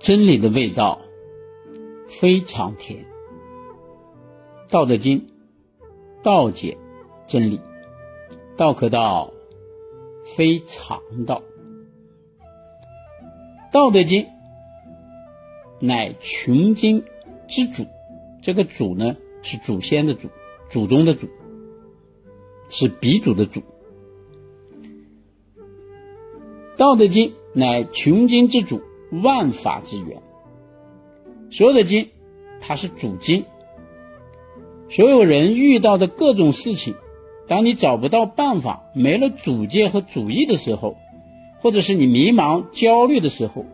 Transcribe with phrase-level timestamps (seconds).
[0.00, 1.02] 真理的味道
[2.08, 3.04] 非常甜。
[4.72, 5.20] 《道德经》
[6.22, 6.78] 道解
[7.26, 7.60] 真理，
[8.56, 9.30] 道可道
[10.24, 11.42] 非常道。
[13.72, 14.22] 《道德经》
[15.80, 17.04] 乃群经
[17.46, 17.84] 之主，
[18.42, 20.28] 这个“主”呢是祖先的“祖”，
[20.70, 21.28] 祖宗的“祖”，
[22.70, 23.60] 是鼻祖的“祖”。
[26.78, 28.80] 《道德经》乃群经之主。
[29.10, 30.22] 万法之源，
[31.50, 32.08] 所有的经，
[32.60, 33.44] 它是主经。
[34.88, 36.94] 所有人遇到的各种事情，
[37.46, 40.96] 当你找不到办法、没了主见和主意的时候，
[41.60, 43.64] 或者是你迷茫、焦虑的时候，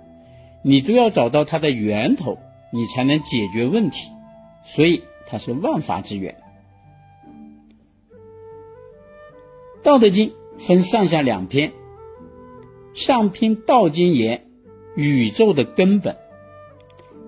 [0.63, 2.39] 你都要找到它的源头，
[2.71, 4.11] 你才能解决问题。
[4.65, 6.35] 所以，它是万法之源。
[9.85, 11.73] 《道德经》分上下两篇，
[12.95, 14.46] 上篇道经言。
[14.97, 16.17] 宇宙的根本，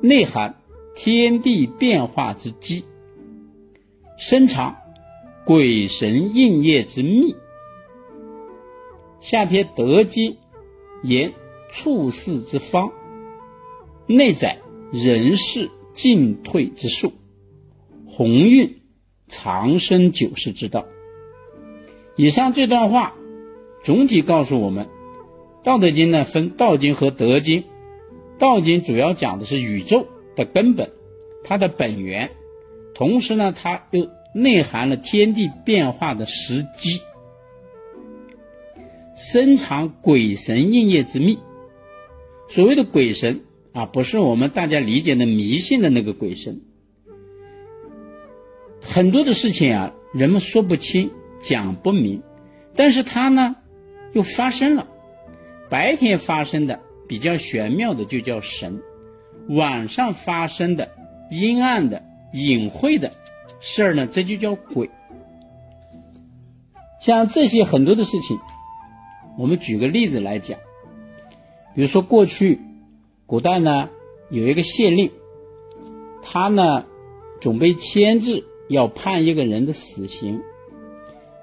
[0.00, 0.56] 内涵
[0.94, 2.84] 天地变化之机，
[4.16, 4.76] 深藏
[5.44, 7.36] 鬼神应业之秘。
[9.20, 10.38] 下篇德经
[11.02, 11.34] 言
[11.70, 12.90] 处世之方，
[14.06, 14.58] 内载
[14.90, 17.12] 人事进退之术，
[18.06, 18.80] 鸿运
[19.26, 20.86] 长生久世之道。
[22.16, 23.14] 以上这段话
[23.84, 24.88] 总体告诉我们。
[25.68, 27.62] 道德经呢，分道经和德经。
[28.38, 30.90] 道经主要讲的是宇宙的根本，
[31.44, 32.30] 它的本源，
[32.94, 37.02] 同时呢，它又内含了天地变化的时机，
[39.14, 41.38] 深藏鬼神应业之秘。
[42.48, 43.42] 所谓的鬼神
[43.74, 46.62] 啊，不是我们大家理解的迷信的那个鬼神。
[48.80, 51.10] 很多的事情啊，人们说不清、
[51.42, 52.22] 讲不明，
[52.74, 53.56] 但是它呢，
[54.14, 54.88] 又发生了。
[55.70, 58.80] 白天发生的比较玄妙的就叫神，
[59.48, 60.90] 晚上发生的
[61.30, 62.02] 阴暗的
[62.32, 63.12] 隐晦的
[63.60, 64.90] 事儿呢，这就叫鬼。
[67.00, 68.38] 像这些很多的事情，
[69.38, 70.58] 我们举个例子来讲，
[71.74, 72.60] 比如说过去
[73.26, 73.88] 古代呢
[74.30, 75.10] 有一个县令，
[76.22, 76.84] 他呢
[77.40, 80.40] 准备签字要判一个人的死刑，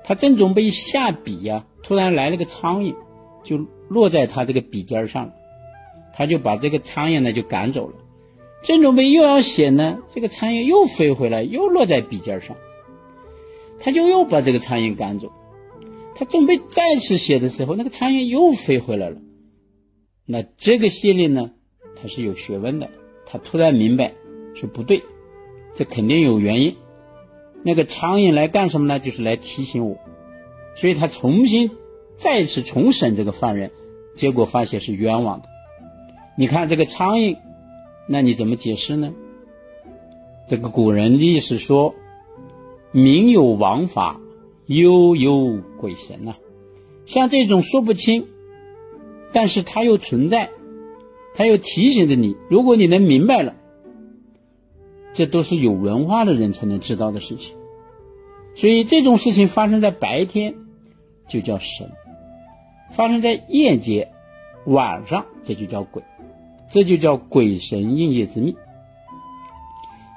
[0.04, 2.96] 他正准备下笔呀，突然来了个苍蝇，
[3.46, 3.66] 就。
[3.88, 5.32] 落在他这个笔尖上，
[6.12, 7.94] 他就把这个苍蝇呢就赶走了。
[8.64, 12.58] 正准备又要写呢，这个苍蝇又飞回来，又落在笔尖上，
[13.80, 15.32] 他就又把这个苍蝇赶走。
[16.16, 19.18] 他准备再次写的时候，那个苍蝇又飞回来了。
[20.26, 21.52] 那这个系列呢，
[21.96, 22.90] 他是有学问的，
[23.28, 24.16] 他突然明白
[24.56, 25.04] 说不对，
[25.76, 26.76] 这肯定有原因。
[27.62, 29.00] 那个苍蝇来干什么呢？
[29.00, 29.96] 就是来提醒我，
[30.76, 31.70] 所以他重新。
[32.18, 33.72] 再次重审这个犯人，
[34.16, 35.50] 结果发现是冤枉的。
[36.38, 37.38] 你看这个苍蝇，
[38.08, 39.14] 那你怎么解释呢？
[40.48, 41.96] 这个古人的意思说
[42.92, 44.20] ：“民有王法，
[44.68, 46.36] 悠有鬼神呐。”
[47.06, 48.28] 像这种说不清，
[49.32, 50.50] 但是它又存在，
[51.36, 52.36] 它又提醒着你。
[52.50, 53.56] 如果你能明白了，
[55.14, 57.56] 这都是有文化的人才能知道的事情。
[58.56, 60.56] 所以这种事情发生在白天，
[61.28, 61.92] 就叫神。
[62.92, 64.12] 发生在夜间、
[64.66, 66.04] 晚上，这就叫鬼，
[66.70, 68.56] 这就叫鬼神应夜之命。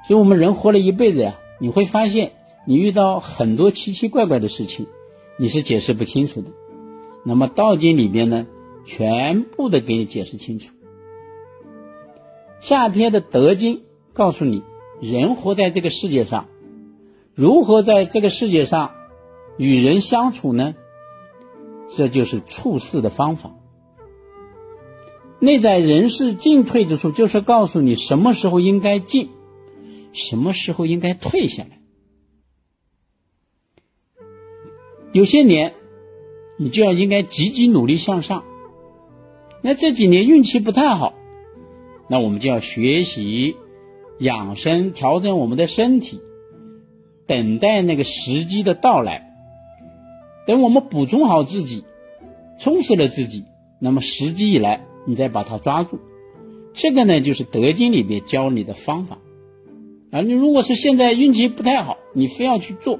[0.07, 2.31] 所以，我们人活了一辈子呀，你会发现，
[2.65, 4.87] 你遇到很多奇奇怪怪的事情，
[5.37, 6.51] 你是解释不清楚的。
[7.23, 8.47] 那么，《道经》里边呢，
[8.85, 10.73] 全部的给你解释清楚。
[12.59, 13.77] 下篇的《德经》
[14.13, 14.63] 告诉你，
[15.01, 16.47] 人活在这个世界上，
[17.35, 18.91] 如何在这个世界上
[19.57, 20.75] 与人相处呢？
[21.95, 23.55] 这就是处事的方法。
[25.39, 29.29] 内在人事进退之处，就是告诉你什么时候应该进，
[30.11, 31.79] 什么时候应该退下来。
[35.11, 35.73] 有些年，
[36.57, 38.43] 你就要应该积极努力向上。
[39.61, 41.13] 那这几年运气不太好，
[42.07, 43.57] 那我们就要学习
[44.19, 46.21] 养生，调整我们的身体，
[47.25, 49.25] 等待那个时机的到来。
[50.45, 51.83] 等我们补充好自己，
[52.59, 53.45] 充实了自己，
[53.79, 55.99] 那么时机一来，你再把它抓住。
[56.73, 59.17] 这个呢，就是《德经》里面教你的方法。
[60.11, 62.99] 啊，你如果是现在运气不太好，你非要去做，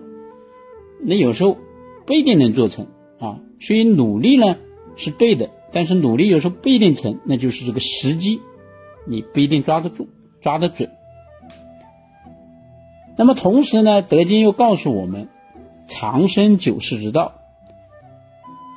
[1.02, 1.58] 那有时候
[2.06, 2.88] 不一定能做成
[3.20, 3.42] 啊。
[3.60, 4.58] 所以努力呢
[4.96, 8.40] 是对的，但是努力有时候不一定成，那就是这个时机，
[9.06, 10.08] 你不一定抓得住、
[10.42, 10.90] 抓得准。
[13.18, 15.28] 那么同时呢，《德经》又告诉我们
[15.88, 17.39] 长生久世之道。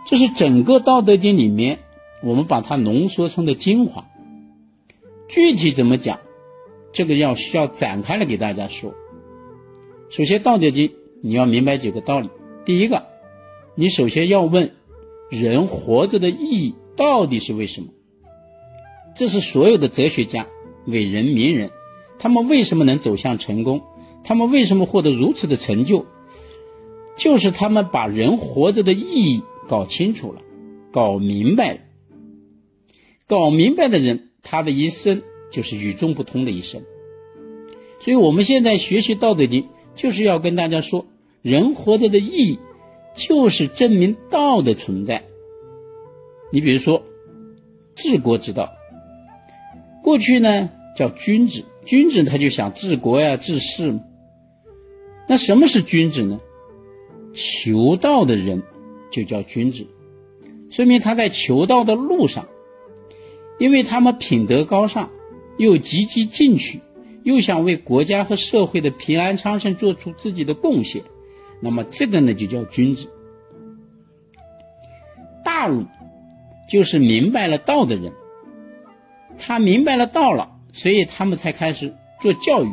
[0.04, 1.78] 这是整个《道德经》里面，
[2.22, 4.04] 我们把它浓缩成的精华。
[5.28, 6.18] 具体怎么讲，
[6.92, 8.94] 这个要需要展开来给大家说。
[10.10, 10.88] 首先，《道德经》
[11.22, 12.28] 你要明白几个道理。
[12.64, 13.06] 第一个，
[13.74, 14.72] 你首先要问，
[15.30, 17.88] 人活着的意义到底是为什么？
[19.14, 20.46] 这是所有的哲学家、
[20.86, 21.70] 伟人、名人，
[22.18, 23.82] 他们为什么能走向成功？
[24.24, 26.06] 他们为什么获得如此的成就？
[27.16, 30.42] 就是他们把人活着的意义搞清楚了，
[30.90, 31.80] 搞明白了。
[33.26, 36.82] 搞明白的人，他的一生就是与众不同的一生。
[38.00, 39.62] 所以，我们现在学习《道德经》，
[39.94, 41.06] 就是要跟大家说，
[41.40, 42.58] 人活着的意义，
[43.14, 45.24] 就是证明道的存在。
[46.50, 47.02] 你比如说，
[47.94, 48.70] 治国之道，
[50.02, 53.98] 过去呢叫君子，君子他就想治国呀、治世。
[55.28, 56.40] 那什么是君子呢？
[57.32, 58.62] 求道的人
[59.12, 59.86] 就叫君子，
[60.70, 62.48] 说明他在求道的路上，
[63.60, 65.10] 因为他们品德高尚，
[65.58, 66.80] 又积极进取，
[67.22, 71.02] 又想为国家和社会的平安昌盛做出自己的贡献，
[71.60, 73.08] 那么这个呢就叫君子。
[75.44, 75.84] 大儒
[76.68, 78.12] 就是明白了道的人，
[79.38, 82.68] 他明白了道了，所以他们才开始做教育，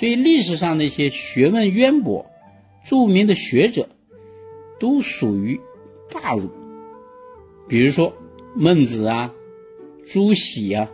[0.00, 2.26] 所以历史上那些学问渊博。
[2.84, 3.90] 著名的学者
[4.78, 5.60] 都属于
[6.10, 6.48] 大儒，
[7.66, 8.12] 比如说
[8.54, 9.34] 孟子啊、
[10.06, 10.90] 朱熹啊，